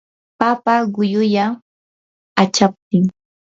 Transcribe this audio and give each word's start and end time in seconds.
papa 0.39 0.73
quyuyan 0.93 1.51
achaptin. 2.41 3.03